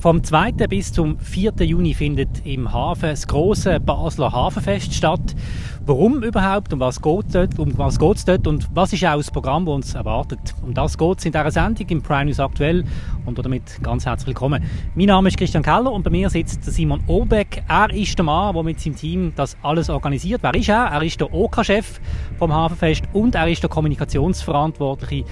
Vom 0.00 0.24
2. 0.24 0.52
bis 0.52 0.94
zum 0.94 1.18
4. 1.18 1.52
Juni 1.60 1.92
findet 1.92 2.46
im 2.46 2.72
Hafen 2.72 3.10
das 3.10 3.26
große 3.26 3.80
Basler 3.80 4.32
Hafenfest 4.32 4.94
statt. 4.94 5.36
Warum 5.84 6.22
überhaupt? 6.22 6.72
Um 6.72 6.80
was 6.80 7.02
geht 7.02 7.34
dort? 7.34 7.58
Um 7.58 7.76
was 7.76 7.98
geht's 7.98 8.24
dort? 8.24 8.46
Und 8.46 8.66
was 8.72 8.94
ist 8.94 9.04
auch 9.04 9.18
das 9.18 9.30
Programm, 9.30 9.66
das 9.66 9.74
uns 9.74 9.94
erwartet? 9.94 10.54
Um 10.62 10.72
das 10.72 10.96
geht 10.96 11.18
es 11.18 11.26
in 11.26 11.32
dieser 11.32 11.50
Sendung 11.50 11.86
im 11.86 12.00
Prime 12.02 12.24
News 12.24 12.40
aktuell. 12.40 12.82
Und 13.26 13.38
damit 13.44 13.82
ganz 13.82 14.06
herzlich 14.06 14.28
willkommen. 14.28 14.64
Mein 14.94 15.06
Name 15.08 15.28
ist 15.28 15.36
Christian 15.36 15.62
Keller 15.62 15.92
und 15.92 16.02
bei 16.02 16.08
mir 16.08 16.30
sitzt 16.30 16.64
Simon 16.64 17.02
Obeck. 17.06 17.62
Er 17.68 17.92
ist 17.92 18.16
der 18.16 18.24
Mann, 18.24 18.54
der 18.54 18.62
mit 18.62 18.80
seinem 18.80 18.96
Team 18.96 19.32
das 19.36 19.54
alles 19.62 19.90
organisiert. 19.90 20.42
Wer 20.42 20.54
ist 20.54 20.70
er? 20.70 20.86
Er 20.86 21.02
ist 21.02 21.20
der 21.20 21.30
OK-Chef 21.30 22.00
vom 22.38 22.54
Hafenfest 22.54 23.02
und 23.12 23.34
er 23.34 23.48
ist 23.48 23.62
der 23.62 23.68
Kommunikationsverantwortliche 23.68 25.26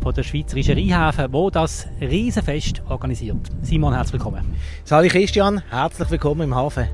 von 0.00 0.14
der 0.14 0.22
Schweizerischen 0.22 0.74
Rheinhäfen, 0.74 1.32
wo 1.32 1.50
das 1.50 1.86
Riesenfest 2.00 2.82
organisiert. 2.88 3.36
Simon, 3.62 3.92
herzlich 3.92 4.14
willkommen. 4.14 4.56
Sali 4.84 5.08
Christian, 5.08 5.62
herzlich 5.70 6.10
willkommen 6.10 6.42
im 6.42 6.54
Hafen. 6.54 6.88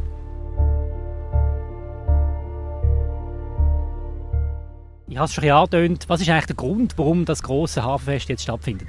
Ich 5.08 5.16
habe 5.16 5.26
es 5.26 5.32
schon 5.32 5.48
angetönt. 5.48 6.04
Was 6.08 6.20
ist 6.20 6.28
eigentlich 6.28 6.46
der 6.46 6.56
Grund, 6.56 6.98
warum 6.98 7.24
das 7.24 7.42
große 7.42 7.82
Hafenfest 7.82 8.28
jetzt 8.28 8.42
stattfindet? 8.42 8.88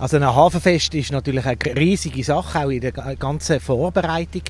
Also 0.00 0.16
ein 0.16 0.24
Hafenfest 0.24 0.94
ist 0.94 1.12
natürlich 1.12 1.44
eine 1.44 1.58
riesige 1.76 2.24
Sache, 2.24 2.60
auch 2.60 2.70
in 2.70 2.80
der 2.80 2.90
ganzen 2.90 3.60
Vorbereitung. 3.60 4.40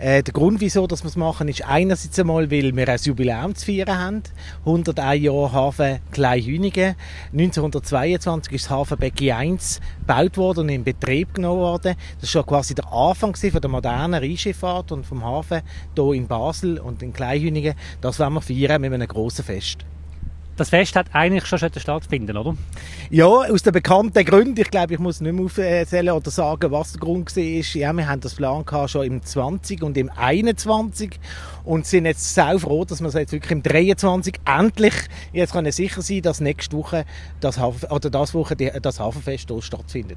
Äh, 0.00 0.24
der 0.24 0.34
Grund, 0.34 0.60
wieso 0.60 0.88
dass 0.88 1.04
wir 1.04 1.08
es 1.08 1.14
machen, 1.14 1.46
ist 1.46 1.64
einerseits 1.64 2.18
einmal, 2.18 2.50
weil 2.50 2.74
wir 2.74 2.88
ein 2.88 2.98
Jubiläum 3.00 3.54
zu 3.54 3.66
feiern 3.66 3.96
haben. 3.96 4.22
101 4.64 5.22
Jahre 5.22 5.52
Hafen 5.52 6.00
Kleinhünigen. 6.10 6.96
1922 7.30 8.52
ist 8.52 8.64
das 8.64 8.70
Hafen 8.70 8.98
Becki 8.98 9.30
1 9.30 9.80
gebaut 10.00 10.36
worden 10.38 10.60
und 10.62 10.70
in 10.70 10.82
Betrieb 10.82 11.34
genommen 11.34 11.60
worden. 11.60 11.94
Das 12.20 12.34
war 12.34 12.44
quasi 12.44 12.74
der 12.74 12.92
Anfang 12.92 13.36
von 13.36 13.60
der 13.60 13.70
modernen 13.70 14.20
Rheinschifffahrt 14.20 14.90
und 14.90 15.06
vom 15.06 15.24
Hafen 15.24 15.62
hier 15.94 16.12
in 16.14 16.26
Basel 16.26 16.80
und 16.80 17.00
in 17.04 17.12
Kleinhünigen. 17.12 17.74
Das 18.00 18.18
werden 18.18 18.34
wir 18.34 18.40
feiern 18.40 18.80
mit 18.80 18.92
einem 18.92 19.06
grossen 19.06 19.44
Fest. 19.44 19.86
Das 20.56 20.70
Fest 20.70 20.96
hat 20.96 21.08
eigentlich 21.12 21.44
schon 21.44 21.58
stattfinden, 21.58 22.34
oder? 22.34 22.56
Ja, 23.10 23.26
aus 23.26 23.62
den 23.62 23.74
bekannten 23.74 24.24
Gründen. 24.24 24.58
Ich 24.58 24.70
glaube, 24.70 24.94
ich 24.94 24.98
muss 24.98 25.20
nicht 25.20 25.34
mehr 25.34 25.44
aufzählen 25.44 26.10
oder 26.10 26.30
sagen, 26.30 26.70
was 26.70 26.92
der 26.92 27.00
Grund 27.00 27.36
war. 27.36 27.42
Ja, 27.42 27.92
wir 27.92 28.08
haben 28.08 28.20
das 28.22 28.34
Plan 28.34 28.64
schon 28.86 29.04
im 29.04 29.22
20 29.22 29.82
und 29.82 29.98
im 29.98 30.08
21 30.08 31.20
und 31.64 31.84
sind 31.84 32.06
jetzt 32.06 32.34
sehr 32.34 32.58
froh, 32.58 32.86
dass 32.86 33.02
wir 33.02 33.10
jetzt 33.10 33.32
wirklich 33.32 33.52
im 33.52 33.62
23 33.62 34.40
endlich 34.46 34.94
jetzt 35.34 35.52
können 35.52 35.72
sicher 35.72 36.00
sein, 36.00 36.22
dass 36.22 36.40
nächste 36.40 36.74
Woche 36.74 37.04
das 37.40 37.58
Hafen, 37.58 37.90
oder 37.90 38.08
das 38.08 38.32
Woche 38.32 38.56
das 38.56 38.98
Hafenfest 38.98 39.50
hier 39.50 39.60
stattfindet. 39.60 40.16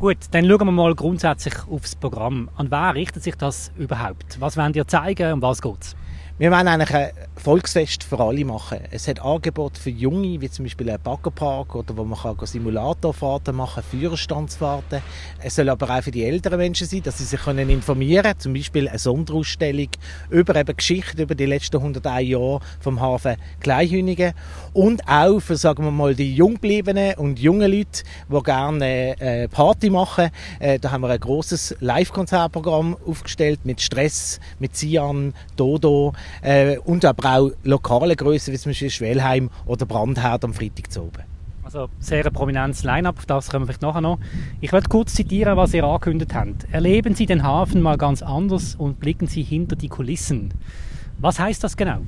Gut, 0.00 0.16
dann 0.32 0.48
schauen 0.48 0.66
wir 0.66 0.72
mal 0.72 0.96
grundsätzlich 0.96 1.54
aufs 1.70 1.94
Programm. 1.94 2.50
An 2.56 2.72
wer 2.72 2.96
richtet 2.96 3.22
sich 3.22 3.36
das 3.36 3.70
überhaupt? 3.78 4.40
Was 4.40 4.56
wollen 4.56 4.74
ihr 4.74 4.88
zeigen 4.88 5.34
und 5.34 5.42
was 5.42 5.62
geht's? 5.62 5.94
Wir 6.42 6.50
wollen 6.50 6.66
eigentlich 6.66 6.92
ein 6.92 7.10
Volksfest 7.36 8.02
für 8.02 8.18
alle 8.18 8.44
machen. 8.44 8.78
Es 8.90 9.06
hat 9.06 9.20
Angebote 9.20 9.80
für 9.80 9.90
Junge, 9.90 10.40
wie 10.40 10.50
zum 10.50 10.64
Beispiel 10.64 10.90
ein 10.90 11.00
Baggerpark 11.00 11.76
oder 11.76 11.96
wo 11.96 12.02
man 12.02 12.18
kann 12.18 12.36
Simulatorfahrten 12.44 13.54
machen, 13.54 13.84
Führerstandsfahrten. 13.88 15.02
Es 15.40 15.54
soll 15.54 15.68
aber 15.68 15.88
auch 15.88 16.02
für 16.02 16.10
die 16.10 16.24
älteren 16.24 16.58
Menschen 16.58 16.88
sein, 16.88 17.04
dass 17.04 17.18
sie 17.18 17.26
sich 17.26 17.40
können 17.40 17.70
informieren 17.70 18.24
können. 18.24 18.40
Zum 18.40 18.54
Beispiel 18.54 18.88
eine 18.88 18.98
Sonderausstellung 18.98 19.86
über 20.30 20.56
eben 20.56 20.76
Geschichte 20.76 21.22
über 21.22 21.36
die 21.36 21.46
letzten 21.46 21.76
101 21.76 22.28
Jahre 22.28 22.58
vom 22.80 23.00
Hafen 23.00 23.36
Kleinhünigen. 23.60 24.32
Und 24.72 25.08
auch 25.08 25.38
für, 25.38 25.56
sagen 25.56 25.84
wir 25.84 25.92
mal, 25.92 26.16
die 26.16 26.34
Jungbliebenen 26.34 27.14
und 27.18 27.38
jungen 27.38 27.70
Leute, 27.70 28.02
die 28.28 28.42
gerne 28.42 29.20
äh, 29.20 29.46
Party 29.46 29.90
machen. 29.90 30.30
Äh, 30.58 30.80
da 30.80 30.90
haben 30.90 31.02
wir 31.02 31.10
ein 31.10 31.20
großes 31.20 31.76
Live-Konzertprogramm 31.78 32.96
aufgestellt 33.06 33.60
mit 33.62 33.80
Stress, 33.80 34.40
mit 34.58 34.74
Sian, 34.74 35.34
Dodo, 35.54 36.14
äh, 36.40 36.78
und 36.78 37.04
aber 37.04 37.38
auch 37.38 37.50
lokale 37.64 38.16
Grössen, 38.16 38.52
wie 38.52 38.58
zum 38.58 38.70
Beispiel 38.70 38.90
Schwelheim 38.90 39.50
oder 39.66 39.86
Brandherd 39.86 40.44
am 40.44 40.54
Freitag 40.54 40.90
zu 40.90 41.02
oben. 41.02 41.22
Also 41.64 41.88
sehr 42.00 42.26
ein 42.26 42.32
prominentes 42.32 42.82
Line-up, 42.82 43.18
auf 43.18 43.26
das 43.26 43.48
kommen 43.48 43.62
wir 43.62 43.66
vielleicht 43.66 43.82
nachher 43.82 44.00
noch. 44.00 44.18
Ich 44.60 44.72
werde 44.72 44.88
kurz 44.88 45.14
zitieren, 45.14 45.56
was 45.56 45.72
ihr 45.72 45.84
angekündigt 45.84 46.34
habt. 46.34 46.66
Erleben 46.72 47.14
Sie 47.14 47.24
den 47.24 47.44
Hafen 47.44 47.80
mal 47.80 47.96
ganz 47.96 48.20
anders 48.22 48.74
und 48.74 48.98
blicken 48.98 49.26
Sie 49.26 49.42
hinter 49.42 49.76
die 49.76 49.88
Kulissen. 49.88 50.52
Was 51.18 51.38
heißt 51.38 51.62
das 51.62 51.76
genau? 51.76 51.98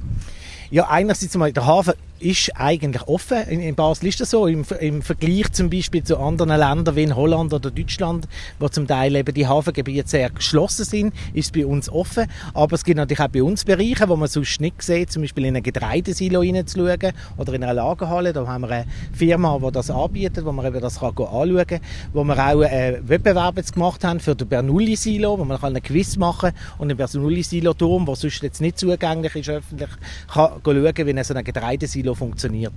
Ja, 0.70 0.88
einerseits 0.88 1.36
mal, 1.36 1.52
der 1.52 1.66
Hafen 1.66 1.94
ist 2.24 2.50
eigentlich 2.54 3.06
offen. 3.06 3.46
In, 3.48 3.60
in 3.60 3.74
Basel 3.74 4.08
ist 4.08 4.20
das 4.20 4.30
so. 4.30 4.46
Im, 4.46 4.64
Im, 4.80 5.02
Vergleich 5.02 5.52
zum 5.52 5.68
Beispiel 5.68 6.02
zu 6.02 6.18
anderen 6.18 6.56
Ländern 6.56 6.96
wie 6.96 7.02
in 7.02 7.14
Holland 7.14 7.52
oder 7.52 7.70
Deutschland, 7.70 8.26
wo 8.58 8.68
zum 8.68 8.86
Teil 8.86 9.14
eben 9.14 9.34
die 9.34 9.46
Hafengebiete 9.46 10.08
sehr 10.08 10.30
geschlossen 10.30 10.84
sind, 10.84 11.14
ist 11.34 11.46
es 11.46 11.52
bei 11.52 11.66
uns 11.66 11.90
offen. 11.90 12.26
Aber 12.54 12.74
es 12.74 12.84
gibt 12.84 12.96
natürlich 12.96 13.20
auch 13.20 13.28
bei 13.28 13.42
uns 13.42 13.64
Bereiche, 13.64 14.08
wo 14.08 14.16
man 14.16 14.28
sonst 14.28 14.60
nicht 14.60 14.82
sieht, 14.82 15.12
zum 15.12 15.22
Beispiel 15.22 15.44
in 15.44 15.56
ein 15.56 15.62
Getreidesilo 15.62 16.40
reinzuschauen 16.40 17.12
oder 17.36 17.52
in 17.52 17.62
einer 17.62 17.74
Lagerhalle. 17.74 18.32
Da 18.32 18.46
haben 18.46 18.62
wir 18.62 18.70
eine 18.70 18.86
Firma, 19.12 19.58
die 19.62 19.72
das 19.72 19.90
anbietet, 19.90 20.46
wo 20.46 20.52
man 20.52 20.64
eben 20.64 20.80
das 20.80 21.00
kann 21.00 21.10
anschauen 21.10 21.66
kann. 21.66 21.80
Wo 22.14 22.24
wir 22.24 22.38
auch 22.38 22.62
einen 22.62 23.06
Wettbewerb 23.06 23.58
jetzt 23.58 23.74
gemacht 23.74 24.02
haben 24.02 24.20
für 24.20 24.34
den 24.34 24.48
Bernoulli-Silo, 24.48 25.38
wo 25.38 25.44
man 25.44 25.62
einen 25.62 25.82
Quiz 25.82 26.16
machen 26.16 26.52
kann 26.52 26.78
und 26.78 26.88
den 26.88 26.96
Bernoulli-Silo-Turm, 26.96 28.06
der 28.06 28.16
sonst 28.16 28.42
jetzt 28.42 28.62
nicht 28.62 28.78
zugänglich 28.78 29.34
ist 29.36 29.50
öffentlich, 29.50 29.90
kann 30.32 30.52
schauen, 30.64 31.06
wie 31.06 31.22
so 31.22 31.34
ein 31.34 31.44
Getreidesilo 31.44 32.13
funktioniert. 32.14 32.72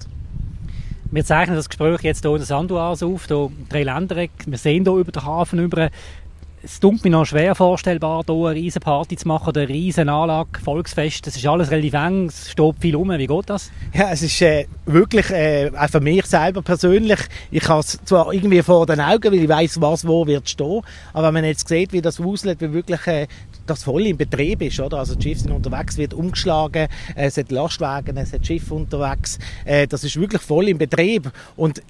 Wir 1.09 1.23
zeichnen 1.23 1.55
das 1.55 1.69
Gespräch 1.69 2.01
jetzt 2.01 2.23
hier 2.23 2.31
in 2.31 2.37
der 2.37 2.45
Sanduas 2.45 3.01
auf, 3.01 3.27
hier 3.27 3.49
drei 3.69 3.83
Länder. 3.83 4.17
Wir 4.45 4.57
sehen 4.57 4.83
hier 4.83 4.93
über 4.93 5.11
den 5.11 5.23
Hafen 5.23 5.59
über. 5.59 5.89
Es 6.63 6.81
tut 6.81 7.01
mir 7.03 7.11
noch 7.11 7.23
schwer 7.23 7.55
vorstellbar, 7.55 8.23
hier 8.25 8.35
eine 8.35 8.55
riesen 8.55 8.81
Party 8.81 9.15
zu 9.15 9.27
machen 9.27 9.55
eine 9.55 9.69
riesen 9.69 10.09
Anlage, 10.09 10.59
Volksfest. 10.61 11.25
Das 11.25 11.37
ist 11.37 11.45
alles 11.45 11.71
relativ 11.71 11.93
eng, 11.93 12.25
es 12.25 12.51
steht 12.51 12.75
viel 12.81 12.95
rum. 12.95 13.09
Wie 13.11 13.27
geht 13.27 13.49
das? 13.49 13.71
Ja, 13.93 14.11
es 14.11 14.21
ist 14.21 14.41
äh, 14.41 14.65
wirklich, 14.85 15.29
äh, 15.29 15.71
auch 15.77 15.87
für 15.87 16.01
mich 16.01 16.25
selber 16.25 16.61
persönlich, 16.61 17.19
ich 17.51 17.69
habe 17.69 17.79
es 17.79 17.99
zwar 18.03 18.33
irgendwie 18.33 18.61
vor 18.63 18.85
den 18.85 18.99
Augen, 18.99 19.31
weil 19.31 19.43
ich 19.43 19.47
weiß, 19.47 19.79
was 19.79 20.05
wo 20.05 20.27
wird 20.27 20.49
stehen, 20.49 20.81
aber 21.13 21.27
wenn 21.27 21.35
man 21.35 21.45
jetzt 21.45 21.69
sieht, 21.69 21.93
wie 21.93 22.01
das 22.01 22.21
wuselt, 22.21 22.59
wie 22.59 22.73
wirklich 22.73 23.05
äh, 23.07 23.27
das 23.69 23.83
voll 23.83 24.07
im 24.07 24.17
Betrieb 24.17 24.61
ist, 24.61 24.79
oder? 24.79 24.99
Also 24.99 25.15
die 25.15 25.23
Schiffe 25.23 25.41
sind 25.41 25.51
unterwegs, 25.51 25.97
wird 25.97 26.13
umgeschlagen, 26.13 26.87
äh, 27.15 27.25
es 27.27 27.37
hat 27.37 27.51
Lastwagen, 27.51 28.17
es 28.17 28.33
hat 28.33 28.45
Schiffe 28.45 28.73
unterwegs, 28.73 29.39
äh, 29.65 29.87
das 29.87 30.03
ist 30.03 30.19
wirklich 30.19 30.41
voll 30.41 30.69
im 30.69 30.77
Betrieb 30.77 31.31
und 31.55 31.81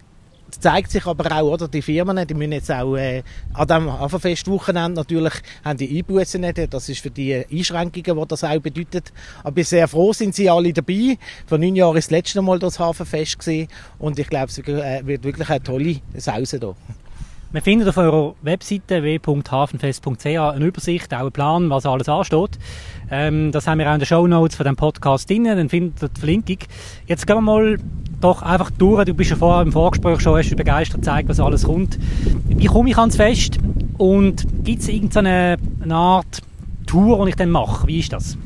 es 0.49 0.59
zeigt 0.61 0.91
sich 0.91 1.05
aber 1.05 1.29
auch, 1.31 1.51
oder, 1.51 1.67
die 1.67 1.81
Firmen, 1.81 2.25
die 2.25 2.33
müssen 2.33 2.53
jetzt 2.53 2.71
auch 2.71 2.95
äh, 2.95 3.21
an 3.53 3.67
diesem 3.67 3.99
Hafenfestwochenende 3.99 4.95
natürlich 4.95 5.33
haben 5.63 5.77
die 5.77 5.97
Einbußen 5.97 6.39
nicht. 6.39 6.73
Das 6.73 6.87
ist 6.87 7.01
für 7.01 7.09
die 7.09 7.45
Einschränkungen, 7.51 8.21
die 8.21 8.27
das 8.27 8.43
auch 8.43 8.59
bedeutet. 8.59 9.11
Aber 9.43 9.63
sehr 9.63 9.87
froh 9.87 10.13
sind 10.13 10.35
sie 10.35 10.49
alle 10.49 10.71
dabei. 10.71 11.17
Vor 11.45 11.57
neun 11.57 11.75
Jahren 11.75 11.97
ist 11.97 12.05
das 12.05 12.11
letzte 12.11 12.41
Mal 12.41 12.59
das 12.59 12.79
Hafenfest 12.79 13.39
gewesen. 13.39 13.67
und 13.99 14.19
ich 14.19 14.29
glaube, 14.29 14.47
es 14.47 14.57
wird 14.57 15.23
wirklich 15.23 15.49
eine 15.49 15.63
tolle 15.63 15.99
Sause 16.17 16.59
hier. 16.59 16.75
Wir 17.49 17.61
finden 17.61 17.87
auf 17.87 17.95
eurer 17.95 18.35
Webseite 18.41 19.03
w.hafenfest.ch 19.03 20.25
eine 20.25 20.65
Übersicht, 20.65 21.13
auch 21.13 21.19
einen 21.19 21.31
Plan, 21.31 21.69
was 21.69 21.85
alles 21.85 22.09
ansteht. 22.09 22.59
Ähm, 23.09 23.53
das 23.53 23.67
haben 23.67 23.79
wir 23.79 23.89
auch 23.89 23.93
in 23.93 24.01
den 24.01 24.05
Show 24.05 24.27
Notes 24.27 24.57
von 24.57 24.65
dem 24.65 24.75
Podcast 24.75 25.29
drin, 25.29 25.45
dann 25.45 25.69
findet 25.69 26.03
ihr 26.03 26.09
die 26.09 26.19
Verlinkung. 26.19 26.57
Jetzt 27.05 27.25
gehen 27.25 27.37
wir 27.37 27.41
mal 27.41 27.77
doch 28.19 28.41
einfach 28.41 28.69
durch. 28.71 29.05
Du 29.05 29.13
bist 29.13 29.29
ja 29.29 29.37
vorher 29.37 29.61
im 29.61 29.71
Vorgespräch 29.71 30.19
schon 30.19 30.37
hast 30.37 30.51
du 30.51 30.57
begeistert 30.57 30.97
gezeigt, 30.97 31.29
was 31.29 31.39
alles 31.39 31.63
kommt. 31.63 31.97
Wie 32.49 32.65
komme 32.65 32.89
ich 32.89 32.97
ans 32.97 33.15
Fest 33.15 33.59
und 33.97 34.45
gibt 34.65 34.81
es 34.81 34.89
irgendeine 34.89 35.57
Art 35.89 36.41
Tour, 36.85 37.23
die 37.23 37.29
ich 37.29 37.35
dann 37.37 37.51
mache? 37.51 37.87
Wie 37.87 37.99
ist 37.99 38.11
das? 38.11 38.37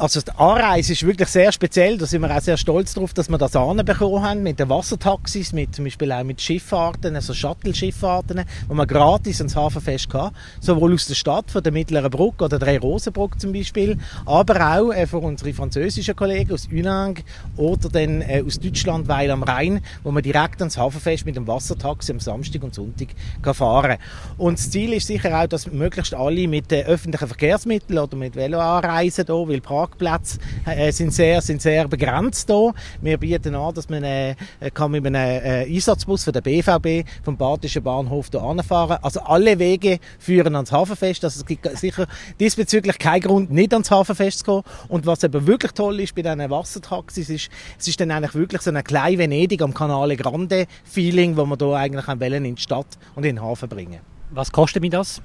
Also 0.00 0.22
die 0.22 0.30
Anreise 0.30 0.94
ist 0.94 1.04
wirklich 1.04 1.28
sehr 1.28 1.52
speziell. 1.52 1.98
Da 1.98 2.06
sind 2.06 2.22
wir 2.22 2.34
auch 2.34 2.40
sehr 2.40 2.56
stolz 2.56 2.94
darauf, 2.94 3.12
dass 3.12 3.28
wir 3.28 3.36
das 3.36 3.54
anbekommen 3.54 4.22
haben 4.22 4.42
mit 4.42 4.58
den 4.58 4.70
Wassertaxis, 4.70 5.52
mit 5.52 5.74
zum 5.74 5.84
Beispiel 5.84 6.10
auch 6.10 6.24
mit 6.24 6.40
Schifffahrten, 6.40 7.14
also 7.16 7.34
Shuttle-Schifffahrten, 7.34 8.44
wo 8.66 8.72
man 8.72 8.86
gratis 8.86 9.42
ans 9.42 9.56
Hafenfest 9.56 10.08
kann. 10.08 10.30
Sowohl 10.58 10.94
aus 10.94 11.06
der 11.06 11.16
Stadt, 11.16 11.50
von 11.50 11.62
der 11.62 11.72
Mittleren 11.72 12.10
Brücke 12.10 12.44
oder 12.44 12.58
der 12.58 12.80
Rosenbrücke 12.80 13.36
zum 13.36 13.52
Beispiel, 13.52 13.98
aber 14.24 14.78
auch 14.78 14.90
äh, 14.90 15.06
für 15.06 15.18
unsere 15.18 15.52
französischen 15.52 16.16
Kollegen 16.16 16.54
aus 16.54 16.68
Unang 16.72 17.18
oder 17.58 17.90
dann 17.90 18.22
äh, 18.22 18.42
aus 18.42 18.58
Deutschland, 18.58 19.06
Weil 19.06 19.30
am 19.30 19.42
Rhein, 19.42 19.82
wo 20.02 20.12
man 20.12 20.22
direkt 20.22 20.62
ans 20.62 20.78
Hafenfest 20.78 21.26
mit 21.26 21.36
dem 21.36 21.46
Wassertaxi 21.46 22.12
am 22.12 22.20
Samstag 22.20 22.62
und 22.62 22.74
Sonntag 22.74 23.08
kann 23.42 23.52
fahren 23.52 23.98
Und 24.38 24.58
das 24.58 24.70
Ziel 24.70 24.94
ist 24.94 25.08
sicher 25.08 25.38
auch, 25.38 25.46
dass 25.46 25.70
möglichst 25.70 26.14
alle 26.14 26.48
mit 26.48 26.72
äh, 26.72 26.84
öffentlichen 26.84 27.28
Verkehrsmitteln 27.28 27.98
oder 27.98 28.16
mit 28.16 28.34
Velo 28.34 28.60
anreisen, 28.60 29.26
hier, 29.26 29.46
weil 29.46 29.60
Prag 29.60 29.89
Parkplätze 29.90 30.38
äh, 30.66 30.92
sind, 30.92 31.12
sehr, 31.12 31.40
sind 31.40 31.62
sehr 31.62 31.88
begrenzt 31.88 32.50
hier. 32.50 32.72
Wir 33.00 33.18
bieten 33.18 33.54
an, 33.54 33.74
dass 33.74 33.88
man 33.88 34.04
äh, 34.04 34.34
kann 34.72 34.90
mit 34.90 35.04
einem 35.06 35.14
äh, 35.14 35.64
Einsatzbus 35.64 36.24
von 36.24 36.32
der 36.32 36.40
BVB 36.40 37.08
vom 37.22 37.36
Badischen 37.36 37.82
Bahnhof 37.82 38.28
hier 38.30 38.42
anfahren 38.42 38.98
Also 39.02 39.20
alle 39.20 39.58
Wege 39.58 39.98
führen 40.18 40.54
ans 40.54 40.72
Hafenfest. 40.72 41.24
Also 41.24 41.40
es 41.40 41.46
gibt 41.46 41.66
sicher 41.78 42.06
diesbezüglich 42.38 42.98
keinen 42.98 43.22
Grund, 43.22 43.50
nicht 43.50 43.72
ans 43.72 43.90
Hafenfest 43.90 44.40
zu 44.40 44.44
kommen. 44.44 44.62
Und 44.88 45.06
was 45.06 45.22
eben 45.22 45.46
wirklich 45.46 45.72
toll 45.72 46.00
ist 46.00 46.14
bei 46.14 46.22
diesen 46.22 46.50
Wassertaxis, 46.50 47.30
ist, 47.30 47.50
es 47.78 47.88
ist 47.88 48.00
dann 48.00 48.10
eigentlich 48.10 48.34
wirklich 48.34 48.62
so 48.62 48.70
ein 48.70 48.84
klein 48.84 49.18
Venedig 49.18 49.62
am 49.62 49.74
Canale 49.74 50.16
Grande 50.16 50.66
Feeling, 50.84 51.36
wo 51.36 51.44
man 51.44 51.58
hier 51.58 51.74
eigentlich 51.74 52.08
in 52.08 52.54
die 52.54 52.62
Stadt 52.62 52.98
und 53.14 53.24
in 53.24 53.36
den 53.36 53.44
Hafen 53.44 53.68
bringen 53.68 54.00
Was 54.32 54.52
kostet 54.52 54.82
mich 54.82 54.92
das? 54.92 55.20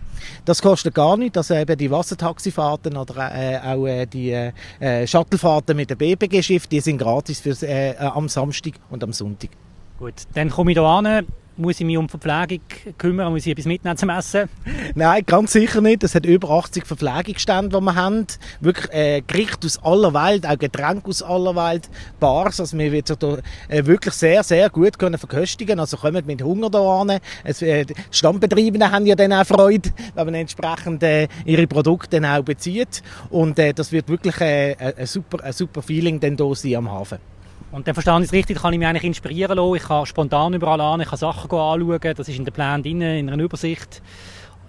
Das 0.46 0.62
kostet 0.62 0.96
gar 0.96 1.16
nichts. 1.16 1.38
Also 1.38 1.54
eben 1.54 1.78
die 1.78 1.92
Wassertaxifahrten 1.92 2.98
oder 2.98 3.31
äh, 3.31 3.60
auch 3.60 3.86
äh, 3.86 4.06
die 4.07 4.31
äh, 4.31 5.07
Shuttlefahrten 5.07 5.75
mit 5.75 5.90
dem 5.92 5.98
BBG-Schiff, 5.98 6.68
die 6.68 6.80
sind 6.80 6.98
gratis 6.98 7.40
fürs, 7.40 7.62
äh, 7.62 7.96
am 8.00 8.28
Samstag 8.30 8.74
und 8.90 9.04
am 9.04 9.13
Sonntag. 9.13 9.52
Gut, 10.00 10.13
dann 10.34 10.50
komme 10.50 10.72
ich 10.72 10.78
hier 10.78 10.86
an 10.86 11.25
muss 11.57 11.80
ich 11.80 11.86
mich 11.86 11.98
um 11.98 12.10
Verpflegung 12.10 12.62
kümmern? 12.98 13.31
Muss 13.31 13.46
ich 13.46 13.52
etwas 13.52 13.66
mitnehmen 13.66 13.98
zum 13.98 14.10
Essen? 14.10 14.50
Nein, 14.96 15.24
ganz 15.25 15.54
sicher 15.54 15.81
nicht. 15.81 16.04
Es 16.04 16.16
hat 16.16 16.25
über 16.25 16.50
80 16.50 16.86
Verpflegungsstände, 16.86 17.78
die 17.78 17.84
wir 17.84 17.96
haben. 17.96 18.28
Wirklich 18.60 18.94
äh, 18.94 19.22
Gerichte 19.22 19.68
aus 19.68 19.81
aller 19.84 20.13
Welt, 20.13 20.46
auch 20.46 20.57
Getränke 20.57 21.10
aus 21.10 21.22
aller 21.22 21.56
Welt, 21.56 21.90
Bars. 22.19 22.60
Also 22.60 22.78
wir 22.78 22.92
werden 22.92 23.16
da 23.19 23.38
äh, 23.69 23.86
wirklich 23.86 24.13
sehr, 24.13 24.44
sehr 24.44 24.69
gut 24.69 25.00
können 25.00 25.18
verköstigen. 25.18 25.80
Also 25.80 25.98
kommen 25.98 26.25
mit 26.25 26.42
Hunger 26.42 26.69
da 26.69 27.02
an. 27.02 27.10
Äh, 27.10 27.86
die 27.86 27.94
Stammbetriebenen 28.12 28.92
haben 28.92 29.06
ja 29.06 29.16
dann 29.16 29.34
auch 29.34 29.46
Freude, 29.46 29.90
wenn 30.16 30.25
man 30.25 30.36
entsprechend 30.36 31.04
äh, 31.04 31.28
ihre 31.46 31.68
Produkte 31.68 32.19
dann 32.19 32.25
auch 32.25 32.44
bezieht. 32.44 33.04
Und 33.30 33.60
äh, 33.60 33.74
das 33.74 33.92
wird 33.92 34.10
wirklich 34.10 34.40
äh, 34.42 34.75
ein, 34.75 35.06
super, 35.06 35.44
ein 35.44 35.54
super 35.54 35.81
Feeling 35.81 36.19
dann 36.19 36.38
hier 36.38 36.56
sein 36.56 36.75
am 36.75 36.92
Hafen. 36.92 37.35
Und 37.75 37.86
dann 37.86 37.94
verstehe 37.94 38.18
ich 38.19 38.24
es 38.27 38.31
richtig, 38.31 38.62
kann 38.62 38.72
ich 38.72 38.80
mich 38.80 38.88
eigentlich 38.88 39.04
inspirieren 39.04 39.57
lassen. 39.57 39.75
Ich 39.75 39.83
kann 39.83 40.06
spontan 40.06 40.54
überall 40.54 40.80
an, 40.80 41.01
ich 41.01 41.10
kann 41.10 41.19
Sachen 41.19 41.51
anschauen. 41.51 42.13
Das 42.16 42.30
ist 42.30 42.38
in 42.38 42.45
der 42.45 42.54
Plan 42.54 42.81
drin, 42.81 43.01
in 43.01 43.30
einer 43.30 43.44
Übersicht. 43.44 44.01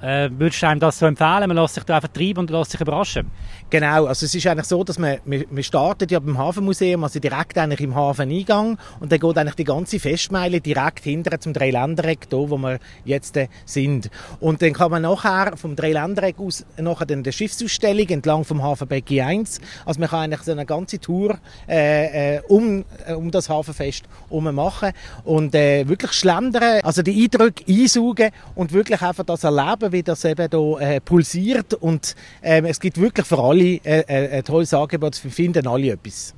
Äh, 0.03 0.29
würdest 0.31 0.63
du 0.63 0.69
einem 0.69 0.81
das 0.81 0.99
so 0.99 1.07
empfehlen? 1.07 1.49
Man 1.49 1.57
lässt 1.57 1.75
sich 1.75 1.85
da 1.85 1.97
einfach 1.97 2.09
treiben 2.09 2.41
und 2.41 2.51
lässt 2.51 2.73
sich 2.73 2.81
überraschen? 2.81 3.31
Genau, 3.71 4.07
also 4.07 4.27
es 4.27 4.35
ist 4.35 4.47
eigentlich 4.47 4.67
so, 4.67 4.85
dass 4.85 4.99
man, 4.99 5.19
wir, 5.25 5.45
wir 5.51 5.63
starten 5.63 6.07
ja 6.09 6.21
beim 6.21 6.39
Hafenmuseum, 6.39 7.03
also 7.03 7.19
direkt 7.19 7.59
eigentlich 7.59 7.81
im 7.81 7.95
Hafeneingang 7.95 8.79
und 9.01 9.11
dann 9.11 9.19
geht 9.19 9.39
eigentlich 9.39 9.55
die 9.55 9.65
ganze 9.65 9.99
Festmeile 9.99 10.61
direkt 10.61 11.05
hinter 11.05 11.41
zum 11.41 11.53
Dreiländereck, 11.53 12.29
da 12.29 12.37
wo 12.37 12.57
wir 12.59 12.79
jetzt 13.05 13.37
äh, 13.37 13.49
sind. 13.65 14.11
Und 14.39 14.63
dann 14.63 14.75
kann 14.75 14.91
man 14.91 15.03
nachher 15.03 15.57
vom 15.57 15.75
Dreiländereck 15.75 16.39
aus 16.39 16.65
nachher 16.77 17.07
dann 17.07 17.23
die 17.23 17.33
Schiffsausstellung 17.33 18.07
entlang 18.09 18.45
vom 18.45 18.63
Hafen 18.63 18.87
Becky 18.87 19.21
1, 19.21 19.61
also 19.85 19.99
man 19.99 20.11
kann 20.11 20.21
eigentlich 20.21 20.43
so 20.43 20.53
eine 20.53 20.67
ganze 20.67 21.01
Tour 21.01 21.39
äh, 21.69 22.37
äh, 22.37 22.41
um, 22.49 22.85
äh, 23.07 23.15
um 23.15 23.31
das 23.31 23.49
Hafenfest 23.49 24.05
herum 24.29 24.55
machen 24.55 24.93
und 25.25 25.55
wirklich 25.55 26.13
schlendern, 26.13 26.81
also 26.83 27.03
die 27.03 27.25
Eindrücke 27.25 27.65
einsaugen 27.67 28.31
und 28.55 28.73
wirklich 28.73 29.03
einfach 29.03 29.25
das 29.25 29.43
erleben, 29.43 29.93
wie 29.97 30.03
das 30.03 30.25
eben 30.25 30.49
hier 30.51 30.81
äh, 30.81 31.01
pulsiert 31.01 31.75
und 31.75 32.15
ähm, 32.43 32.67
es 32.67 32.81
gibt 32.81 33.01
wirklich 33.01 33.27
für 33.27 33.39
alle 33.39 33.81
äh, 33.85 34.01
äh, 34.07 34.39
ein 34.39 34.45
tolles 34.45 34.75
Angebot, 34.75 35.23
wir 35.23 35.31
finden 35.31 35.67
alle 35.67 35.93
etwas. 35.93 36.35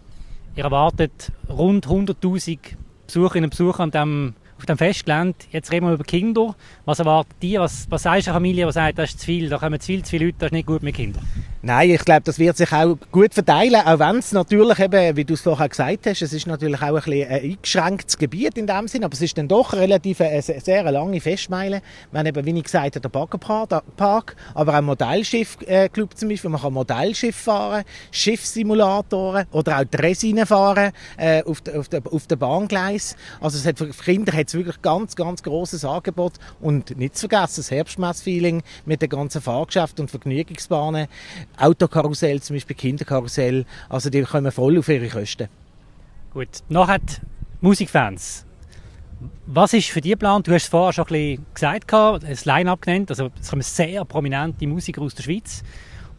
Ihr 0.55 0.64
erwartet 0.64 1.32
rund 1.49 1.87
100'000 1.87 2.58
Besucherinnen 3.06 3.46
und 3.46 3.50
Besucher 3.50 3.81
an 3.81 3.90
dem 3.90 4.34
auf 4.58 4.66
dem 4.66 4.76
Festgelände. 4.76 5.38
Jetzt 5.52 5.70
reden 5.70 5.87
wir 5.87 5.94
über 5.94 6.02
Kinder. 6.02 6.56
Was 6.84 6.99
erwartet 6.99 7.37
die? 7.43 7.58
Was, 7.58 7.87
was 7.90 8.02
sagst 8.02 8.26
du 8.26 8.31
einer 8.31 8.37
Familie, 8.37 8.66
die 8.66 8.72
sagt, 8.72 8.99
das 8.99 9.10
ist 9.10 9.20
zu 9.20 9.26
viel, 9.26 9.49
da 9.49 9.58
kommen 9.58 9.78
zu 9.78 9.87
viel, 9.87 10.02
zu 10.02 10.10
viele 10.10 10.26
Leute, 10.26 10.38
das 10.40 10.46
ist 10.49 10.52
nicht 10.52 10.66
gut 10.66 10.82
mit 10.82 10.96
Kindern? 10.96 11.25
Nein, 11.60 11.90
ich 11.90 12.05
glaube, 12.05 12.20
das 12.22 12.38
wird 12.38 12.56
sich 12.56 12.70
auch 12.72 12.96
gut 13.10 13.34
verteilen, 13.34 13.75
auch 13.84 13.99
wenn 13.99 14.19
es 14.19 14.31
natürlich 14.31 14.78
eben, 14.78 15.16
wie 15.16 15.25
du 15.25 15.34
es 15.34 15.40
vorher 15.40 15.69
gesagt 15.69 16.06
hast, 16.06 16.22
es 16.22 16.32
ist 16.32 16.46
natürlich 16.46 16.81
auch 16.81 16.87
ein 16.87 16.94
bisschen 16.94 17.28
ein 17.28 17.43
eingeschränktes 17.43 18.16
Gebiet 18.16 18.56
in 18.56 18.69
dem 18.69 18.87
Sinn, 18.87 19.02
aber 19.02 19.14
es 19.14 19.22
ist 19.22 19.37
dann 19.37 19.49
doch 19.49 19.72
relativ 19.72 20.20
eine 20.20 20.40
sehr, 20.40 20.60
sehr 20.60 20.93
lange 20.93 21.20
Festmeile. 21.20 21.82
Haben 22.14 22.26
eben, 22.26 22.46
wie 22.46 22.58
ich 22.58 22.62
gesagt 22.62 22.94
habe, 22.94 23.00
der 23.00 23.08
Baggerpark, 23.08 24.37
aber 24.55 24.78
auch 24.78 24.82
Modellschiffclub 24.82 26.16
zum 26.16 26.28
Beispiel, 26.28 26.49
man 26.49 26.60
kann 26.60 26.72
Modellschiff 26.72 27.34
fahren, 27.34 27.82
Schiffssimulatoren 28.12 29.46
oder 29.50 29.81
auch 29.81 29.84
Dresine 29.84 30.46
fahren 30.46 30.93
äh, 31.16 31.43
auf, 31.43 31.60
der, 31.62 31.81
auf, 31.81 31.88
der, 31.88 32.02
auf 32.08 32.28
der 32.28 32.37
Bahngleis. 32.37 33.16
Also 33.40 33.58
es 33.58 33.66
hat 33.66 33.81
für 33.81 33.88
Kinder 33.88 34.32
hat 34.32 34.46
es 34.46 34.55
wirklich 34.55 34.81
ganz, 34.81 35.16
ganz 35.16 35.43
großes 35.43 35.84
Angebot 35.84 36.34
und 36.60 36.96
nicht 36.96 37.16
zu 37.16 37.28
vergessen, 37.28 37.62
das 37.62 37.72
Herbstmessfeeling 37.72 38.62
mit 38.87 39.02
den 39.02 39.08
ganzen 39.08 39.43
Fahrgeschäften 39.43 40.05
und 40.05 40.10
Vergnügungsbahnen 40.12 41.08
Autokarussell, 41.58 42.40
zum 42.40 42.56
Beispiel 42.56 42.76
Kinderkarussell. 42.76 43.64
Also 43.88 44.10
die 44.10 44.22
kommen 44.22 44.52
voll 44.52 44.78
auf 44.78 44.88
ihre 44.88 45.08
Kosten. 45.08 45.49
Gut, 46.32 46.49
nachher 46.69 47.00
Musikfans. 47.60 48.44
Was 49.46 49.72
ist 49.72 49.88
für 49.88 50.00
dich 50.00 50.12
geplant? 50.12 50.46
Du 50.46 50.52
hast 50.52 50.64
es 50.64 50.69
vorher 50.69 50.93
schon 50.93 51.05
ein 51.06 51.08
bisschen 51.08 51.46
gesagt, 51.55 51.93
ein 51.93 52.38
Line-Up 52.44 52.82
genannt. 52.82 53.10
Also 53.10 53.31
es 53.40 53.50
kommen 53.50 53.62
sehr 53.62 54.05
prominente 54.05 54.66
Musiker 54.66 55.02
aus 55.02 55.14
der 55.14 55.25
Schweiz 55.25 55.62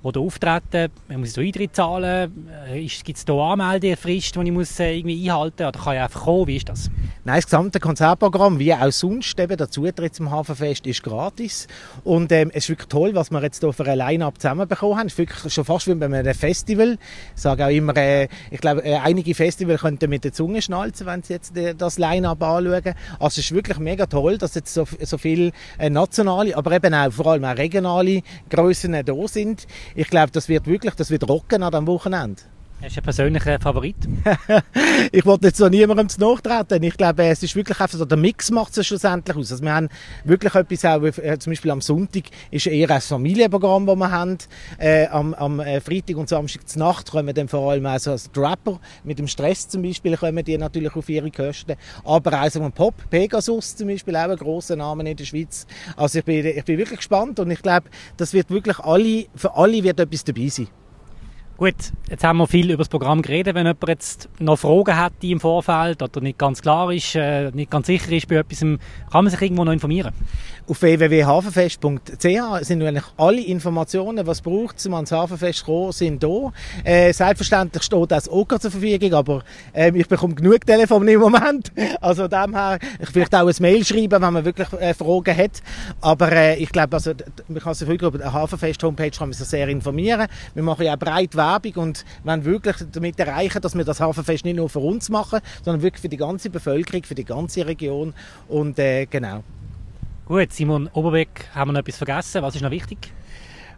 die 0.04 0.12
da 0.12 0.20
auftreten. 0.20 0.92
Man 1.08 1.20
muss 1.20 1.34
so 1.34 1.42
Eintritt 1.42 1.76
zahlen. 1.76 2.50
Äh, 2.72 2.88
Gibt 3.04 3.18
es 3.18 3.26
da 3.26 3.34
Anmeldefrist, 3.34 4.36
die 4.36 4.42
ich 4.42 4.52
muss, 4.52 4.80
äh, 4.80 4.98
irgendwie 4.98 5.30
einhalten 5.30 5.64
muss? 5.64 5.74
Oder 5.74 5.84
kann 5.84 5.96
ich 5.96 6.02
einfach 6.02 6.22
kommen? 6.24 6.48
Wie 6.48 6.56
ist 6.56 6.70
das? 6.70 6.90
Nein, 7.26 7.36
das 7.36 7.46
gesamte 7.46 7.80
Konzertprogramm, 7.80 8.60
wie 8.60 8.74
auch 8.74 8.92
sonst, 8.92 9.38
eben 9.40 9.58
der 9.58 9.70
Zutritt 9.70 10.16
zum 10.16 10.32
Hafenfest 10.32 10.88
ist 10.88 11.04
gratis. 11.04 11.68
Und 12.04 12.32
ähm, 12.32 12.50
es 12.54 12.64
ist 12.64 12.70
wirklich 12.70 12.88
toll, 12.88 13.12
was 13.14 13.30
wir 13.30 13.42
jetzt 13.42 13.60
hier 13.60 13.74
für 13.74 13.86
ein 13.86 13.98
Line-Up 13.98 14.40
zusammenbekommen 14.40 14.98
haben. 14.98 15.08
Es 15.08 15.14
ist 15.14 15.20
wirklich 15.20 15.54
schon 15.54 15.66
fast 15.66 15.88
wie 15.88 15.96
bei 15.96 16.06
einem 16.06 16.34
Festival. 16.34 16.98
Ich 17.36 17.42
sage 17.42 17.66
auch 17.66 17.70
immer, 17.70 17.96
äh, 17.98 18.30
ich 18.52 18.62
glaube, 18.62 18.84
äh, 18.86 18.96
einige 18.96 19.36
Festivals 19.36 19.82
könnten 19.82 20.10
mit 20.10 20.24
der 20.24 20.32
Zunge 20.32 20.62
schnalzen, 20.62 21.06
wenn 21.08 21.24
sie 21.24 21.34
jetzt 21.34 21.58
äh, 21.58 21.76
das 21.76 21.98
Line-Up 21.98 22.42
anschauen. 22.42 22.96
Also 23.20 23.28
es 23.28 23.38
ist 23.40 23.52
wirklich 23.54 23.80
mega 23.80 24.06
toll, 24.06 24.38
dass 24.38 24.56
jetzt 24.56 24.74
so, 24.74 24.88
so 25.02 25.18
viele 25.18 25.52
nationale, 25.90 26.56
aber 26.56 26.72
eben 26.72 26.94
auch 26.94 27.12
vor 27.12 27.28
allem 27.28 27.44
auch 27.44 27.58
regionale 27.58 28.22
Grössen 28.50 28.94
da 28.94 29.14
sind 29.28 29.68
ich 29.96 30.10
glaube, 30.10 30.32
das 30.32 30.50
wird 30.50 30.68
wirklich, 30.68 30.94
das 30.96 31.12
wird 31.12 31.28
rocken 31.28 31.64
an 31.64 31.72
diesem 31.72 31.88
Wochenende. 31.88 32.42
Hast 32.82 32.96
du 32.96 33.00
einen 33.00 33.04
persönlichen 33.04 33.60
Favorit? 33.60 33.98
ich 35.12 35.26
wollte 35.26 35.48
jetzt 35.48 35.58
so 35.58 35.68
niemandem 35.68 36.08
zu 36.08 36.22
nachtreten. 36.22 36.82
Ich 36.84 36.96
glaube, 36.96 37.26
es 37.26 37.44
ist 37.44 37.54
wirklich 37.54 37.78
einfach 37.78 37.98
so, 37.98 38.06
der 38.06 38.18
Mix 38.18 38.52
macht 38.52 38.78
es 38.78 38.88
schlussendlich 38.88 39.36
aus. 39.36 39.52
Also 39.52 39.66
wir 39.66 39.74
haben 39.74 39.90
wirklich 40.24 40.56
etwas 40.56 40.86
auch, 40.86 41.04
äh, 41.04 41.38
zum 41.40 41.52
Beispiel 41.52 41.72
am 41.72 41.82
Sonntag 41.82 42.24
ist 42.52 42.68
eher 42.68 42.90
ein 42.90 43.02
Familienprogramm, 43.02 43.86
das 43.86 43.98
wir 43.98 44.12
haben. 44.12 44.38
Äh, 44.78 45.08
am, 45.08 45.34
am 45.34 45.60
äh, 45.60 45.82
Freitag 45.82 46.16
und 46.16 46.30
Samstag 46.30 46.70
zur 46.70 46.80
Nacht 46.80 47.12
kommen 47.12 47.36
dann 47.36 47.50
vor 47.50 47.70
allem 47.70 47.86
auch 47.86 48.00
so 48.00 48.12
als 48.12 48.30
Rapper. 48.38 48.80
Mit 49.04 49.20
dem 49.20 49.28
Stress 49.28 49.68
zum 49.68 49.82
Beispiel 49.82 50.16
kommen 50.16 50.46
die 50.46 50.58
natürlich 50.58 50.96
auf 50.96 51.10
ihre 51.10 51.32
Kosten. 51.32 51.76
Aber 52.06 52.42
auch 52.42 52.50
so 52.50 52.62
ein 52.62 52.72
Pop, 52.72 52.96
Pegasus 53.10 53.76
zum 53.76 53.90
Beispiel, 53.90 54.16
auch 54.16 54.30
ein 54.30 54.38
grosser 54.38 54.78
Name 54.78 55.10
in 55.10 55.18
der 55.18 55.26
Schweiz. 55.26 55.68
Also 55.98 56.20
ich 56.20 56.26
bin, 56.26 56.46
ich 56.46 56.64
bin 56.64 56.78
wirklich 56.78 57.00
gespannt 57.00 57.42
und 57.42 57.52
ich 57.52 57.62
glaube, 57.62 57.90
das 58.16 58.32
wird 58.32 58.50
wirklich 58.50 58.80
alle, 58.80 59.26
für 59.36 59.54
alle 59.58 59.84
wird 59.84 60.00
etwas 60.00 60.24
dabei 60.24 60.48
sein. 60.48 60.70
Gut, 61.60 61.76
jetzt 62.10 62.24
haben 62.24 62.38
wir 62.38 62.48
viel 62.48 62.72
über 62.72 62.78
das 62.78 62.88
Programm 62.88 63.22
geredet. 63.22 63.54
Wenn 63.54 63.66
jemand 63.66 63.86
jetzt 63.90 64.30
noch 64.40 64.58
Fragen 64.58 64.96
hat 64.96 65.12
im 65.20 65.42
Vorfeld 65.42 66.02
oder 66.02 66.22
nicht 66.22 66.38
ganz 66.38 66.62
klar 66.62 66.90
ist, 66.90 67.16
äh, 67.16 67.52
nicht 67.52 67.70
ganz 67.70 67.88
sicher 67.88 68.14
ist 68.14 68.30
bei 68.30 68.36
etwas, 68.36 68.62
kann 68.62 68.80
man 69.12 69.30
sich 69.30 69.42
irgendwo 69.42 69.66
noch 69.66 69.74
informieren? 69.74 70.14
Auf 70.70 70.82
www.hafenfest.ch 70.82 72.66
sind 72.66 72.82
eigentlich 72.82 73.04
alle 73.18 73.42
Informationen, 73.42 74.26
was 74.26 74.40
braucht, 74.40 74.86
um 74.86 74.94
ans 74.94 75.12
Hafenfest 75.12 75.60
zu 75.60 75.66
kommen, 75.66 75.92
sind 75.92 76.24
da. 76.24 76.54
Äh, 76.86 77.12
selbstverständlich 77.12 77.84
steht 77.84 78.10
das 78.12 78.30
auch 78.30 78.48
zur 78.48 78.72
Verfügung, 78.72 79.14
aber 79.14 79.44
äh, 79.74 79.92
ich 79.94 80.08
bekomme 80.08 80.36
genug 80.36 80.66
Telefon 80.66 81.08
im 81.10 81.20
Moment. 81.20 81.74
Also 82.02 82.28
dem 82.30 82.56
her, 82.56 82.80
ich 83.00 83.10
vielleicht 83.10 83.36
auch 83.36 83.48
ein 83.48 83.56
Mail 83.60 83.84
schreiben, 83.84 84.22
wenn 84.22 84.34
man 84.34 84.46
wirklich 84.46 84.72
äh, 84.74 84.94
Fragen 84.94 85.36
hat. 85.36 85.62
Aber 86.00 86.32
äh, 86.32 86.56
ich 86.56 86.70
glaube, 86.70 86.96
also, 86.96 87.12
man 87.48 87.62
kann 87.62 87.74
sich 87.74 87.88
wirklich 87.88 88.08
über 88.08 88.18
der 88.18 88.32
Hafenfest-Homepage 88.32 89.12
sehr 89.32 89.68
informieren. 89.68 90.28
Wir 90.54 90.64
machen 90.64 90.86
ja 90.86 90.96
breit 90.96 91.36
Werbung 91.50 91.84
und 91.84 92.06
wollen 92.24 92.46
wirklich 92.46 92.78
damit 92.92 93.20
erreichen, 93.20 93.62
dass 93.62 93.76
wir 93.76 93.84
das 93.84 94.00
Hafenfest 94.00 94.46
nicht 94.46 94.56
nur 94.56 94.70
für 94.70 94.80
uns 94.80 95.10
machen, 95.10 95.40
sondern 95.64 95.82
wirklich 95.82 96.02
für 96.02 96.10
die 96.10 96.18
ganze 96.18 96.50
Bevölkerung, 96.50 97.04
für 97.04 97.16
die 97.16 97.26
ganze 97.26 97.66
Region. 97.66 98.14
Und 98.48 98.80
äh, 98.80 99.06
genau. 99.06 99.44
Gut, 100.26 100.54
Simon 100.54 100.90
Oberbeck, 100.94 101.50
haben 101.56 101.70
wir 101.70 101.74
noch 101.74 101.80
etwas 101.80 101.98
vergessen? 101.98 102.42
Was 102.44 102.56
ist 102.56 102.62
noch 102.62 102.72
wichtig? 102.72 103.12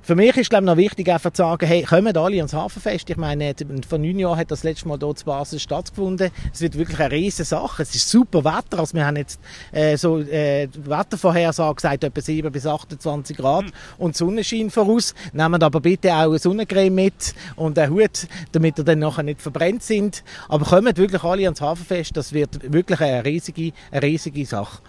Für 0.04 0.16
mich 0.16 0.36
ist 0.36 0.50
glaube 0.50 0.66
noch 0.66 0.78
wichtig, 0.78 1.10
einfach 1.12 1.32
zu 1.32 1.44
sagen, 1.44 1.66
hey, 1.68 1.84
kommen 1.84 2.18
alle 2.18 2.38
ans 2.38 2.54
Hafenfest. 2.54 3.08
Ich 3.12 3.18
meine, 3.18 3.54
vor 3.88 4.00
neun 4.00 4.18
Jahren 4.18 4.40
hat 4.40 4.50
das 4.50 4.64
letzte 4.64 4.88
Mal 4.88 4.98
dort 4.98 5.20
zu 5.20 5.26
Basel 5.26 5.60
stattgefunden. 5.60 6.32
Es 6.52 6.60
wird 6.60 6.76
wirklich 6.76 7.00
eine 7.00 7.12
riesige 7.12 7.46
Sache. 7.46 7.84
Es 7.84 7.94
ist 7.94 8.10
super 8.10 8.44
Wetter. 8.44 8.80
Also 8.80 8.96
wir 8.96 9.06
haben 9.06 9.18
jetzt 9.18 9.40
äh, 9.72 9.96
so 9.98 10.20
äh, 10.20 10.68
Wettervorhersage 10.74 11.76
gesagt, 11.76 12.04
etwa 12.04 12.20
7 12.20 12.52
bis 12.52 12.66
28 12.66 13.38
Grad 13.38 13.66
mhm. 13.66 13.72
und 14.00 14.18
Sonnenschein 14.18 14.72
voraus. 14.72 15.14
Nehmen 15.34 15.62
aber 15.62 15.80
bitte 15.80 16.12
auch 16.14 16.30
eine 16.30 16.40
Sonnencreme 16.40 16.96
mit 16.96 17.36
und 17.56 17.78
einen 17.78 17.94
Hut, 17.94 18.28
damit 18.54 18.80
ihr 18.80 18.84
dann 18.84 19.00
nachher 19.00 19.24
nicht 19.24 19.42
verbrennt 19.42 19.84
sind. 19.84 20.24
Aber 20.50 20.66
kommen 20.66 20.98
wirklich 20.98 21.24
alle 21.24 21.44
ans 21.44 21.62
Hafenfest. 21.62 22.18
Das 22.18 22.34
wird 22.34 22.74
wirklich 22.74 23.00
eine 23.02 23.24
riesige, 23.24 23.72
eine 23.92 24.02
riesige 24.02 24.48
Sache. 24.48 24.80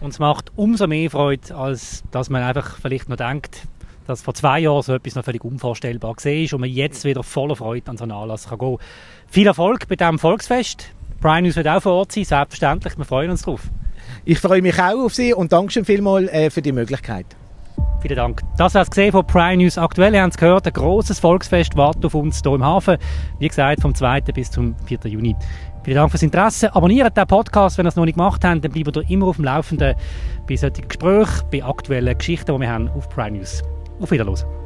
Und 0.00 0.10
es 0.10 0.18
macht 0.18 0.50
umso 0.56 0.86
mehr 0.86 1.10
Freude, 1.10 1.54
als 1.54 2.02
dass 2.10 2.30
man 2.30 2.42
einfach 2.42 2.78
vielleicht 2.80 3.08
noch 3.08 3.16
denkt, 3.16 3.60
dass 4.06 4.22
vor 4.22 4.34
zwei 4.34 4.60
Jahren 4.60 4.82
so 4.82 4.94
etwas 4.94 5.14
noch 5.14 5.24
völlig 5.24 5.44
unvorstellbar 5.44 6.14
war 6.16 6.52
und 6.52 6.60
man 6.60 6.70
jetzt 6.70 7.04
wieder 7.04 7.22
voller 7.22 7.56
Freude 7.56 7.90
an 7.90 7.96
so 7.96 8.04
einen 8.04 8.12
Anlass 8.12 8.48
kann 8.48 8.58
gehen. 8.58 8.78
Viel 9.28 9.46
Erfolg 9.46 9.88
bei 9.88 9.96
diesem 9.96 10.18
Volksfest. 10.18 10.90
Brian 11.20 11.44
News 11.44 11.56
wird 11.56 11.68
auch 11.68 11.82
vor 11.82 11.92
Ort 11.92 12.12
sein, 12.12 12.24
selbstverständlich. 12.24 12.96
Wir 12.98 13.04
freuen 13.04 13.30
uns 13.30 13.42
drauf. 13.42 13.62
Ich 14.24 14.38
freue 14.38 14.62
mich 14.62 14.80
auch 14.80 15.04
auf 15.04 15.14
Sie 15.14 15.32
und 15.32 15.52
danke 15.52 15.72
schon 15.72 15.84
vielmals 15.84 16.28
äh, 16.28 16.50
für 16.50 16.62
die 16.62 16.72
Möglichkeit. 16.72 17.26
Vielen 18.00 18.16
Dank. 18.16 18.42
Das 18.56 18.74
war 18.74 18.82
es 18.82 18.90
gesehen 18.90 19.12
von 19.12 19.26
Prime 19.26 19.56
News 19.56 19.78
aktuell. 19.78 20.14
Ihr 20.14 20.22
habt 20.22 20.34
es 20.34 20.38
gehört, 20.38 20.66
ein 20.66 20.72
grosses 20.72 21.18
Volksfest 21.18 21.76
wartet 21.76 22.04
auf 22.04 22.14
uns 22.14 22.40
hier 22.42 22.54
im 22.54 22.64
Hafen. 22.64 22.98
Wie 23.38 23.48
gesagt, 23.48 23.82
vom 23.82 23.94
2. 23.94 24.20
bis 24.20 24.50
zum 24.50 24.76
4. 24.86 24.98
Juni. 25.06 25.34
Vielen 25.82 25.96
Dank 25.96 26.10
fürs 26.10 26.22
Interesse. 26.22 26.74
Abonniert 26.74 27.16
den 27.16 27.26
Podcast, 27.26 27.78
wenn 27.78 27.86
ihr 27.86 27.88
es 27.88 27.96
noch 27.96 28.04
nicht 28.04 28.16
gemacht 28.16 28.44
habt. 28.44 28.64
Dann 28.64 28.72
bleibt 28.72 28.96
ihr 28.96 29.10
immer 29.10 29.26
auf 29.26 29.36
dem 29.36 29.44
Laufenden 29.44 29.94
bei 30.46 30.56
solchen 30.56 30.86
Gesprächen, 30.86 31.46
bei 31.50 31.64
aktuellen 31.64 32.16
Geschichten, 32.16 32.52
die 32.52 32.60
wir 32.60 32.68
haben 32.68 32.88
auf 32.90 33.08
Prime 33.08 33.38
News. 33.38 33.62
Auf 33.98 34.10
Wiedersehen. 34.10 34.65